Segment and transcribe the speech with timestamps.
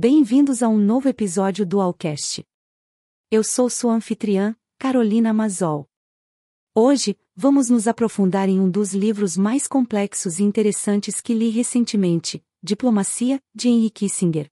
[0.00, 2.46] Bem-vindos a um novo episódio do Alcast.
[3.32, 5.88] Eu sou sua anfitriã, Carolina Mazol.
[6.72, 12.40] Hoje, vamos nos aprofundar em um dos livros mais complexos e interessantes que li recentemente,
[12.62, 14.48] Diplomacia, de Henry Kissinger.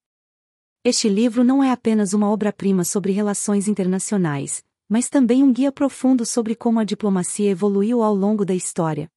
[0.83, 6.27] Este livro não é apenas uma obra-prima sobre relações internacionais, mas também um guia profundo
[6.27, 9.09] sobre como a diplomacia evoluiu ao longo da história.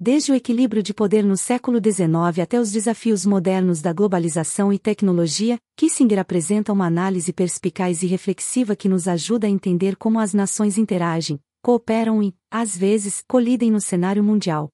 [0.00, 4.78] Desde o equilíbrio de poder no século XIX até os desafios modernos da globalização e
[4.78, 10.32] tecnologia, Kissinger apresenta uma análise perspicaz e reflexiva que nos ajuda a entender como as
[10.32, 14.70] nações interagem, cooperam e, às vezes, colidem no cenário mundial.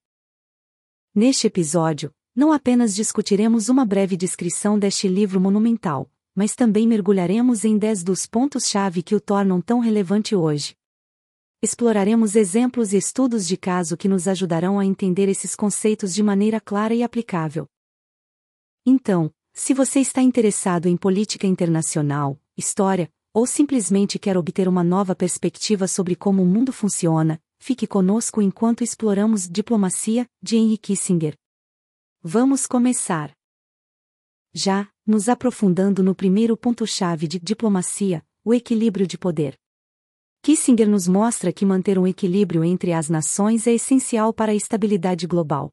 [1.15, 7.79] Neste episódio, não apenas discutiremos uma breve descrição deste livro monumental, mas também mergulharemos em
[7.79, 10.77] 10 dos pontos-chave que o tornam tão relevante hoje
[11.65, 16.61] exploraremos exemplos e estudos de caso que nos ajudarão a entender esses conceitos de maneira
[16.61, 17.67] clara e aplicável.
[18.85, 25.15] Então, se você está interessado em política internacional, história, ou simplesmente quer obter uma nova
[25.15, 31.35] perspectiva sobre como o mundo funciona, fique conosco enquanto exploramos Diplomacia, de Henry Kissinger.
[32.23, 33.33] Vamos começar.
[34.53, 39.59] Já, nos aprofundando no primeiro ponto-chave de diplomacia, o equilíbrio de poder.
[40.45, 45.27] Kissinger nos mostra que manter um equilíbrio entre as nações é essencial para a estabilidade
[45.27, 45.71] global.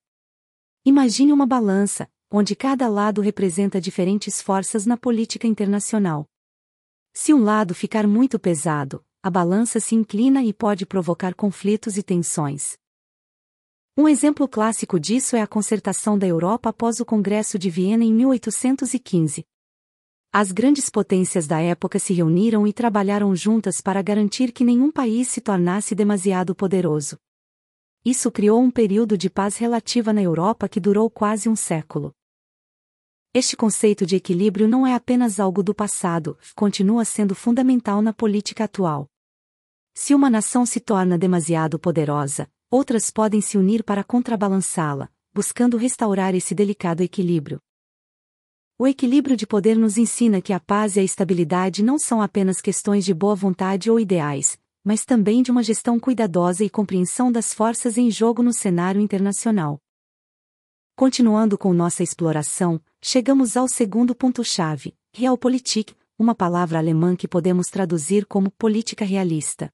[0.85, 6.25] Imagine uma balança, onde cada lado representa diferentes forças na política internacional.
[7.13, 12.01] Se um lado ficar muito pesado, a balança se inclina e pode provocar conflitos e
[12.01, 12.77] tensões.
[13.97, 18.13] Um exemplo clássico disso é a concertação da Europa após o Congresso de Viena em
[18.13, 19.45] 1815.
[20.33, 25.27] As grandes potências da época se reuniram e trabalharam juntas para garantir que nenhum país
[25.27, 27.17] se tornasse demasiado poderoso.
[28.05, 32.15] Isso criou um período de paz relativa na Europa que durou quase um século.
[33.33, 38.63] Este conceito de equilíbrio não é apenas algo do passado, continua sendo fundamental na política
[38.63, 39.09] atual.
[39.93, 46.33] Se uma nação se torna demasiado poderosa, outras podem se unir para contrabalançá-la, buscando restaurar
[46.33, 47.59] esse delicado equilíbrio.
[48.81, 52.59] O equilíbrio de poder nos ensina que a paz e a estabilidade não são apenas
[52.59, 57.53] questões de boa vontade ou ideais, mas também de uma gestão cuidadosa e compreensão das
[57.53, 59.79] forças em jogo no cenário internacional.
[60.95, 68.25] Continuando com nossa exploração, chegamos ao segundo ponto-chave, Realpolitik, uma palavra alemã que podemos traduzir
[68.25, 69.71] como política realista.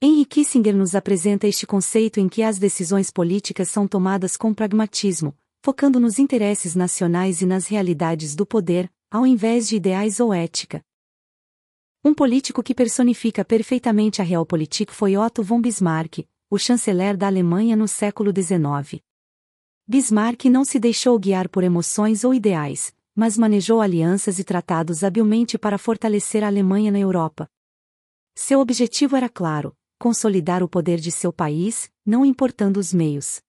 [0.00, 5.36] Henry Kissinger nos apresenta este conceito em que as decisões políticas são tomadas com pragmatismo,
[5.64, 10.84] focando nos interesses nacionais e nas realidades do poder, ao invés de ideais ou ética.
[12.04, 17.74] Um político que personifica perfeitamente a Realpolitik foi Otto von Bismarck, o chanceler da Alemanha
[17.76, 19.00] no século XIX.
[19.88, 25.56] Bismarck não se deixou guiar por emoções ou ideais, mas manejou alianças e tratados habilmente
[25.56, 27.48] para fortalecer a Alemanha na Europa.
[28.34, 33.42] Seu objetivo era claro: consolidar o poder de seu país, não importando os meios.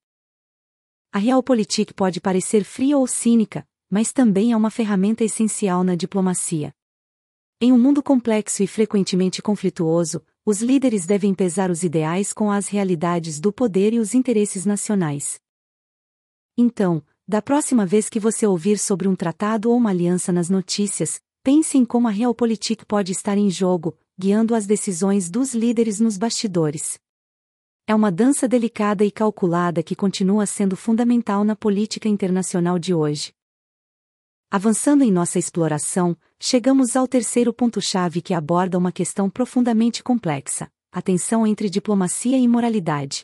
[1.15, 6.73] A Realpolitik pode parecer fria ou cínica, mas também é uma ferramenta essencial na diplomacia.
[7.61, 12.67] Em um mundo complexo e frequentemente conflituoso, os líderes devem pesar os ideais com as
[12.67, 15.39] realidades do poder e os interesses nacionais.
[16.57, 21.21] Então, da próxima vez que você ouvir sobre um tratado ou uma aliança nas notícias,
[21.41, 26.17] pense em como a Realpolitik pode estar em jogo, guiando as decisões dos líderes nos
[26.17, 26.99] bastidores.
[27.87, 33.31] É uma dança delicada e calculada que continua sendo fundamental na política internacional de hoje.
[34.49, 40.99] Avançando em nossa exploração, chegamos ao terceiro ponto-chave que aborda uma questão profundamente complexa: a
[40.99, 43.23] tensão entre diplomacia e moralidade.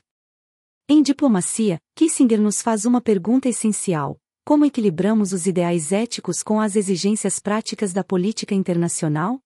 [0.87, 6.75] Em diplomacia, Kissinger nos faz uma pergunta essencial: como equilibramos os ideais éticos com as
[6.75, 9.41] exigências práticas da política internacional?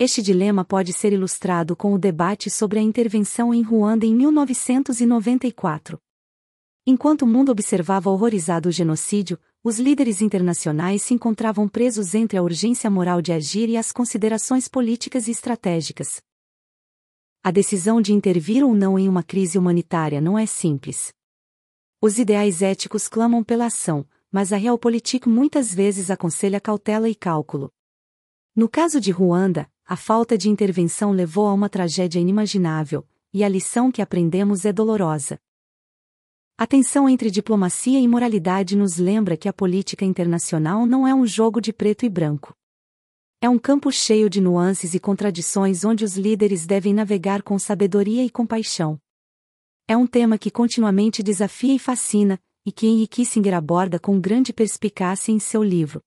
[0.00, 5.98] Este dilema pode ser ilustrado com o debate sobre a intervenção em Ruanda em 1994.
[6.86, 12.42] Enquanto o mundo observava horrorizado o genocídio, os líderes internacionais se encontravam presos entre a
[12.44, 16.22] urgência moral de agir e as considerações políticas e estratégicas.
[17.42, 21.12] A decisão de intervir ou não em uma crise humanitária não é simples.
[22.00, 27.72] Os ideais éticos clamam pela ação, mas a realpolitik muitas vezes aconselha cautela e cálculo.
[28.54, 33.48] No caso de Ruanda, a falta de intervenção levou a uma tragédia inimaginável, e a
[33.48, 35.40] lição que aprendemos é dolorosa.
[36.58, 41.26] A tensão entre diplomacia e moralidade nos lembra que a política internacional não é um
[41.26, 42.52] jogo de preto e branco.
[43.40, 48.22] É um campo cheio de nuances e contradições onde os líderes devem navegar com sabedoria
[48.22, 49.00] e compaixão.
[49.86, 54.52] É um tema que continuamente desafia e fascina, e que Henry Kissinger aborda com grande
[54.52, 56.02] perspicácia em seu livro.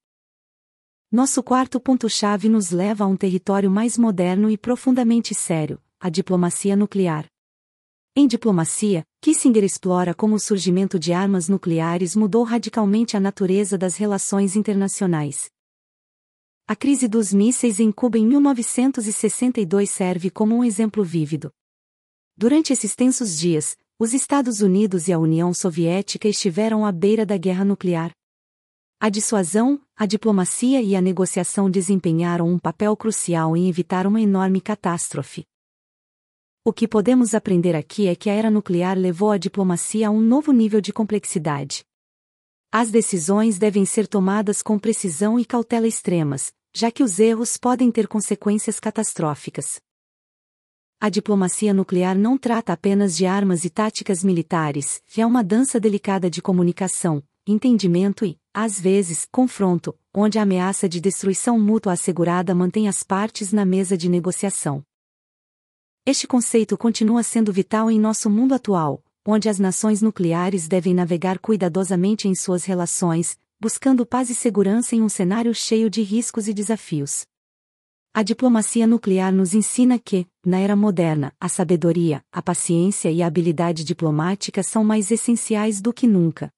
[1.14, 6.74] Nosso quarto ponto-chave nos leva a um território mais moderno e profundamente sério, a diplomacia
[6.74, 7.26] nuclear.
[8.16, 13.98] Em diplomacia, Kissinger explora como o surgimento de armas nucleares mudou radicalmente a natureza das
[13.98, 15.50] relações internacionais.
[16.66, 21.52] A crise dos mísseis em Cuba em 1962 serve como um exemplo vívido.
[22.38, 27.36] Durante esses tensos dias, os Estados Unidos e a União Soviética estiveram à beira da
[27.36, 28.14] guerra nuclear.
[29.04, 34.62] A dissuasão, a diplomacia e a negociação desempenharam um papel crucial em evitar uma enorme
[34.62, 35.44] catástrofe.
[36.64, 40.22] O que podemos aprender aqui é que a era nuclear levou a diplomacia a um
[40.22, 41.84] novo nível de complexidade.
[42.72, 47.92] As decisões devem ser tomadas com precisão e cautela extremas, já que os erros podem
[47.92, 49.82] ter consequências catastróficas.
[51.00, 56.30] A diplomacia nuclear não trata apenas de armas e táticas militares, é uma dança delicada
[56.30, 62.88] de comunicação, entendimento e, às vezes, confronto, onde a ameaça de destruição mútua assegurada mantém
[62.88, 64.84] as partes na mesa de negociação.
[66.06, 71.40] Este conceito continua sendo vital em nosso mundo atual, onde as nações nucleares devem navegar
[71.40, 76.54] cuidadosamente em suas relações, buscando paz e segurança em um cenário cheio de riscos e
[76.54, 77.26] desafios.
[78.14, 83.28] A diplomacia nuclear nos ensina que, na era moderna, a sabedoria, a paciência e a
[83.28, 86.52] habilidade diplomática são mais essenciais do que nunca.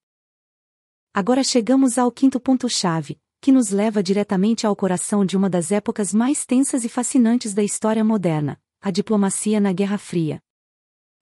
[1.15, 6.11] Agora chegamos ao quinto ponto-chave, que nos leva diretamente ao coração de uma das épocas
[6.11, 10.41] mais tensas e fascinantes da história moderna, a diplomacia na Guerra Fria.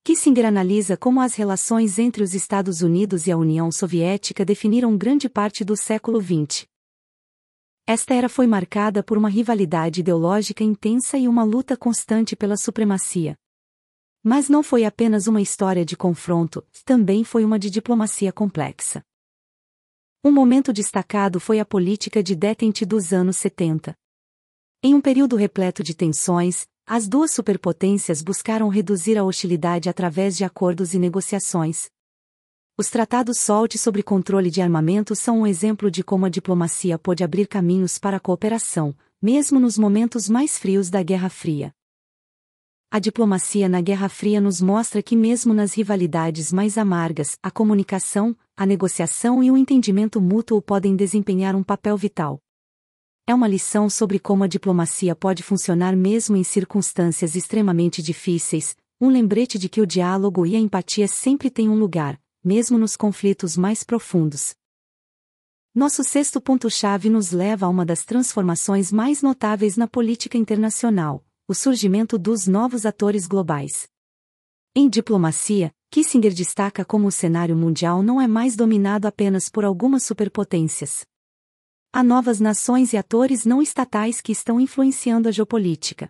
[0.02, 5.28] Kissinger analisa como as relações entre os Estados Unidos e a União Soviética definiram grande
[5.28, 6.66] parte do século XX.
[7.86, 13.36] Esta era foi marcada por uma rivalidade ideológica intensa e uma luta constante pela supremacia.
[14.24, 19.04] Mas não foi apenas uma história de confronto, também foi uma de diplomacia complexa.
[20.24, 23.96] Um momento destacado foi a política de detente dos anos 70.
[24.84, 30.44] Em um período repleto de tensões, as duas superpotências buscaram reduzir a hostilidade através de
[30.44, 31.90] acordos e negociações.
[32.78, 37.24] Os tratados SALT sobre controle de armamento são um exemplo de como a diplomacia pôde
[37.24, 41.74] abrir caminhos para a cooperação, mesmo nos momentos mais frios da Guerra Fria.
[42.94, 48.36] A diplomacia na Guerra Fria nos mostra que, mesmo nas rivalidades mais amargas, a comunicação,
[48.62, 52.40] a negociação e o entendimento mútuo podem desempenhar um papel vital.
[53.26, 59.10] É uma lição sobre como a diplomacia pode funcionar mesmo em circunstâncias extremamente difíceis, um
[59.10, 63.58] lembrete de que o diálogo e a empatia sempre têm um lugar, mesmo nos conflitos
[63.58, 64.54] mais profundos.
[65.74, 71.56] Nosso sexto ponto-chave nos leva a uma das transformações mais notáveis na política internacional: o
[71.56, 73.88] surgimento dos novos atores globais.
[74.76, 80.04] Em diplomacia, Kissinger destaca como o cenário mundial não é mais dominado apenas por algumas
[80.04, 81.06] superpotências.
[81.92, 86.10] Há novas nações e atores não estatais que estão influenciando a geopolítica.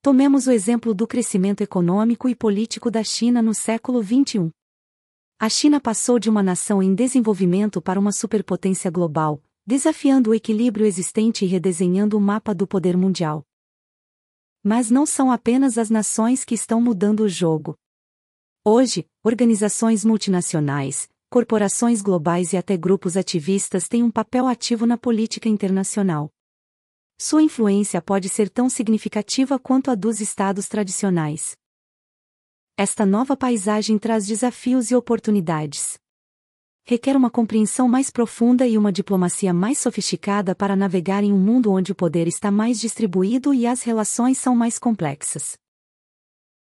[0.00, 4.50] Tomemos o exemplo do crescimento econômico e político da China no século XXI.
[5.38, 10.86] A China passou de uma nação em desenvolvimento para uma superpotência global, desafiando o equilíbrio
[10.86, 13.44] existente e redesenhando o mapa do poder mundial.
[14.62, 17.76] Mas não são apenas as nações que estão mudando o jogo.
[18.66, 25.50] Hoje, organizações multinacionais, corporações globais e até grupos ativistas têm um papel ativo na política
[25.50, 26.30] internacional.
[27.18, 31.54] Sua influência pode ser tão significativa quanto a dos estados tradicionais.
[32.74, 35.98] Esta nova paisagem traz desafios e oportunidades.
[36.86, 41.70] Requer uma compreensão mais profunda e uma diplomacia mais sofisticada para navegar em um mundo
[41.70, 45.62] onde o poder está mais distribuído e as relações são mais complexas.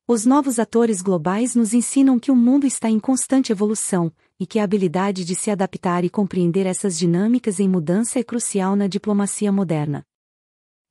[0.07, 4.59] Os novos atores globais nos ensinam que o mundo está em constante evolução, e que
[4.59, 9.51] a habilidade de se adaptar e compreender essas dinâmicas em mudança é crucial na diplomacia
[9.51, 10.05] moderna.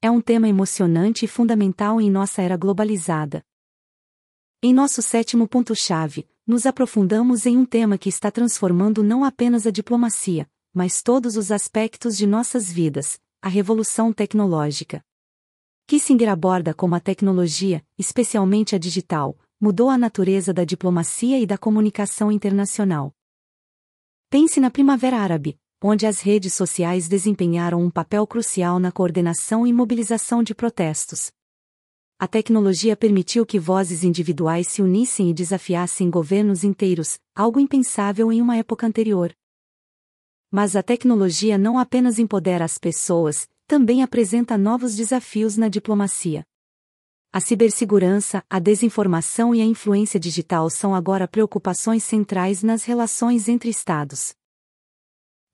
[0.01, 3.43] É um tema emocionante e fundamental em nossa era globalizada.
[4.63, 9.71] Em nosso sétimo ponto-chave, nos aprofundamos em um tema que está transformando não apenas a
[9.71, 15.03] diplomacia, mas todos os aspectos de nossas vidas, a revolução tecnológica.
[15.85, 21.57] Kissinger aborda como a tecnologia, especialmente a digital, mudou a natureza da diplomacia e da
[21.57, 23.13] comunicação internacional.
[24.29, 29.73] Pense na Primavera Árabe, onde as redes sociais desempenharam um papel crucial na coordenação e
[29.73, 31.31] mobilização de protestos.
[32.17, 38.41] A tecnologia permitiu que vozes individuais se unissem e desafiassem governos inteiros, algo impensável em
[38.41, 39.35] uma época anterior.
[40.49, 46.43] Mas a tecnologia não apenas empodera as pessoas, também apresenta novos desafios na diplomacia.
[47.31, 53.71] A cibersegurança, a desinformação e a influência digital são agora preocupações centrais nas relações entre
[53.71, 54.31] Estados.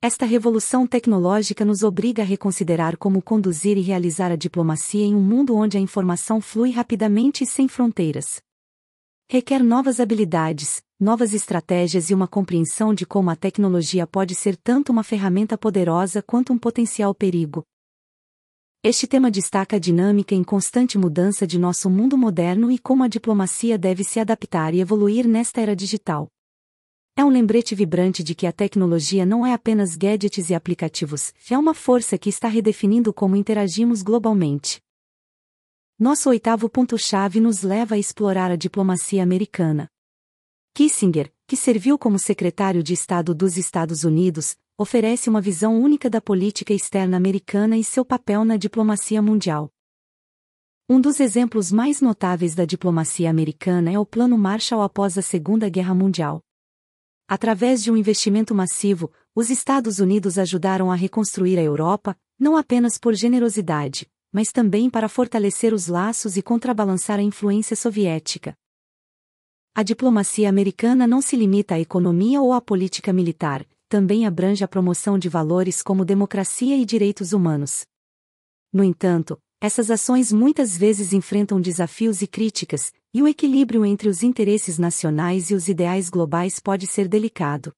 [0.02, 5.22] Esta revolução tecnológica nos obriga a reconsiderar como conduzir e realizar a diplomacia em um
[5.22, 8.42] mundo onde a informação flui rapidamente e sem fronteiras.
[9.32, 14.92] Requer novas habilidades, novas estratégias e uma compreensão de como a tecnologia pode ser tanto
[14.92, 17.64] uma ferramenta poderosa quanto um potencial perigo.
[18.82, 23.10] Este tema destaca a dinâmica em constante mudança de nosso mundo moderno e como a
[23.10, 26.30] diplomacia deve se adaptar e evoluir nesta era digital.
[27.14, 31.58] É um lembrete vibrante de que a tecnologia não é apenas gadgets e aplicativos, é
[31.58, 34.80] uma força que está redefinindo como interagimos globalmente.
[36.00, 39.90] Nosso oitavo ponto-chave nos leva a explorar a diplomacia americana.
[40.74, 46.22] Kissinger, que serviu como secretário de Estado dos Estados Unidos, oferece uma visão única da
[46.22, 49.70] política externa americana e seu papel na diplomacia mundial.
[50.90, 55.68] Um dos exemplos mais notáveis da diplomacia americana é o Plano Marshall após a Segunda
[55.68, 56.42] Guerra Mundial.
[57.28, 62.98] Através de um investimento massivo, os Estados Unidos ajudaram a reconstruir a Europa, não apenas
[62.98, 68.56] por generosidade, mas também para fortalecer os laços e contrabalançar a influência soviética.
[69.76, 74.68] A diplomacia americana não se limita à economia ou à política militar, também abrange a
[74.68, 77.84] promoção de valores como democracia e direitos humanos.
[78.72, 84.22] No entanto, essas ações muitas vezes enfrentam desafios e críticas, e o equilíbrio entre os
[84.22, 87.74] interesses nacionais e os ideais globais pode ser delicado.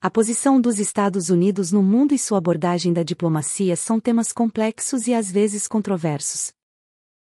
[0.00, 5.06] A posição dos Estados Unidos no mundo e sua abordagem da diplomacia são temas complexos
[5.06, 6.52] e às vezes controversos.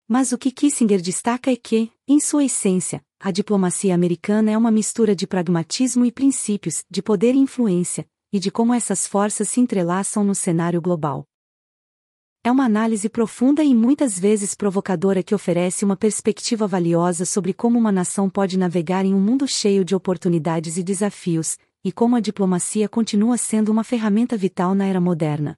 [0.07, 4.69] Mas o que Kissinger destaca é que, em sua essência, a diplomacia americana é uma
[4.69, 9.59] mistura de pragmatismo e princípios, de poder e influência, e de como essas forças se
[9.59, 11.25] entrelaçam no cenário global.
[12.43, 17.79] É uma análise profunda e muitas vezes provocadora que oferece uma perspectiva valiosa sobre como
[17.79, 22.19] uma nação pode navegar em um mundo cheio de oportunidades e desafios, e como a
[22.19, 25.55] diplomacia continua sendo uma ferramenta vital na era moderna.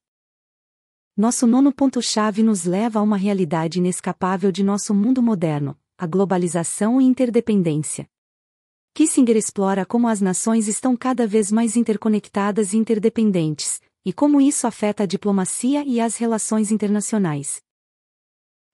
[1.16, 7.02] Nosso nono ponto-chave nos leva a uma realidade inescapável de nosso mundo moderno, a globalização
[7.02, 8.08] e interdependência.
[8.94, 14.66] Kissinger explora como as nações estão cada vez mais interconectadas e interdependentes, e como isso
[14.66, 17.62] afeta a diplomacia e as relações internacionais.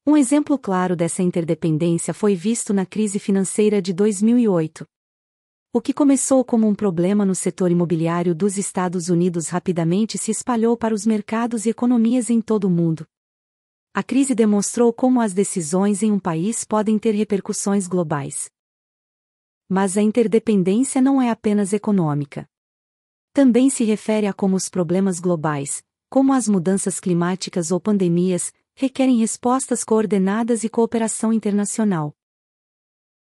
[0.05, 4.85] Um exemplo claro dessa interdependência foi visto na crise financeira de 2008.
[5.73, 10.77] O que começou como um problema no setor imobiliário dos Estados Unidos rapidamente se espalhou
[10.77, 13.07] para os mercados e economias em todo o mundo.
[13.97, 18.51] A crise demonstrou como as decisões em um país podem ter repercussões globais.
[19.69, 22.45] Mas a interdependência não é apenas econômica.
[23.31, 29.19] Também se refere a como os problemas globais, como as mudanças climáticas ou pandemias, requerem
[29.19, 32.13] respostas coordenadas e cooperação internacional.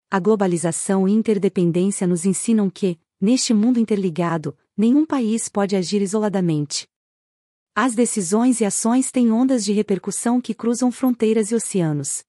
[0.09, 6.91] A globalização e interdependência nos ensinam que, neste mundo interligado, nenhum país pode agir isoladamente.
[7.75, 12.23] As decisões e ações têm ondas de repercussão que cruzam fronteiras e oceanos.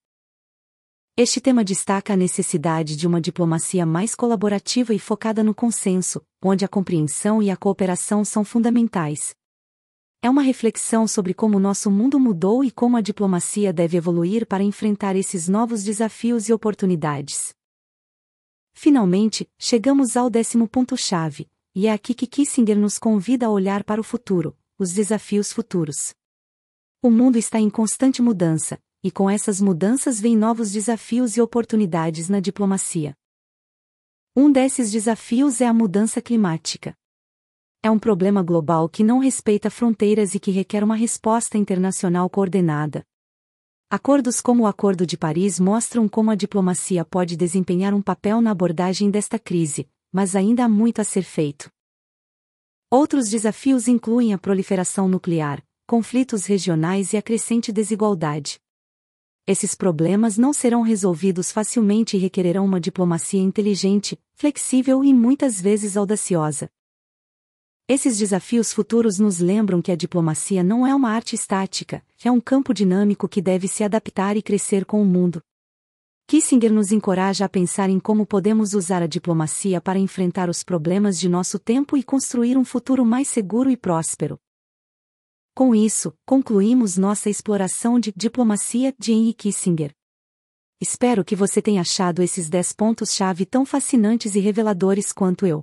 [1.18, 6.64] Este tema destaca a necessidade de uma diplomacia mais colaborativa e focada no consenso, onde
[6.64, 9.34] a compreensão e a cooperação são fundamentais.
[10.22, 14.64] É uma reflexão sobre como nosso mundo mudou e como a diplomacia deve evoluir para
[14.64, 17.54] enfrentar esses novos desafios e oportunidades.
[18.72, 24.00] Finalmente, chegamos ao décimo ponto-chave, e é aqui que Kissinger nos convida a olhar para
[24.00, 26.14] o futuro, os desafios futuros.
[27.02, 32.28] O mundo está em constante mudança, e com essas mudanças vêm novos desafios e oportunidades
[32.28, 33.16] na diplomacia.
[34.36, 36.94] Um desses desafios é a mudança climática.
[37.82, 43.06] É um problema global que não respeita fronteiras e que requer uma resposta internacional coordenada.
[43.90, 48.50] Acordos como o Acordo de Paris mostram como a diplomacia pode desempenhar um papel na
[48.50, 51.70] abordagem desta crise, mas ainda há muito a ser feito.
[52.90, 58.60] Outros desafios incluem a proliferação nuclear, conflitos regionais e a crescente desigualdade.
[59.46, 65.96] Esses problemas não serão resolvidos facilmente e requererão uma diplomacia inteligente, flexível e muitas vezes
[65.96, 66.70] audaciosa.
[67.86, 72.40] Esses desafios futuros nos lembram que a diplomacia não é uma arte estática, é um
[72.40, 75.42] campo dinâmico que deve se adaptar e crescer com o mundo.
[76.26, 81.20] Kissinger nos encoraja a pensar em como podemos usar a diplomacia para enfrentar os problemas
[81.20, 84.40] de nosso tempo e construir um futuro mais seguro e próspero.
[85.54, 89.94] Com isso, concluímos nossa exploração de diplomacia de Henry Kissinger.
[90.80, 95.62] Espero que você tenha achado esses 10 pontos-chave tão fascinantes e reveladores quanto eu.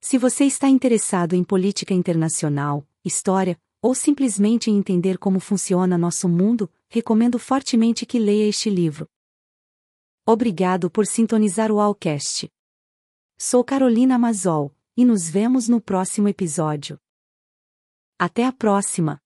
[0.00, 6.28] Se você está interessado em política internacional, história, ou simplesmente em entender como funciona nosso
[6.28, 9.08] mundo, recomendo fortemente que leia este livro.
[10.26, 12.50] Obrigado por sintonizar o Allcast.
[13.36, 16.98] Sou Carolina Mazol, e nos vemos no próximo episódio.
[18.18, 19.23] Até a próxima!